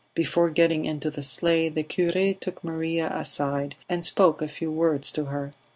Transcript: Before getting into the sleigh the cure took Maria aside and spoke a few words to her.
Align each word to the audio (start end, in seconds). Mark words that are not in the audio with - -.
Before 0.15 0.49
getting 0.49 0.85
into 0.85 1.11
the 1.11 1.21
sleigh 1.21 1.69
the 1.69 1.83
cure 1.83 2.33
took 2.33 2.63
Maria 2.63 3.07
aside 3.15 3.75
and 3.87 4.03
spoke 4.03 4.41
a 4.41 4.47
few 4.47 4.71
words 4.71 5.11
to 5.11 5.25
her. 5.25 5.51